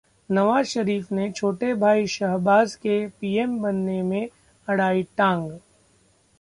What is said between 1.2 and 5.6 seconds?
छोटे भाई शहबाज के पीएम बनने में अड़ाई टांग!